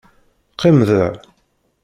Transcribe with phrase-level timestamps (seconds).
[0.53, 1.03] Qqim da.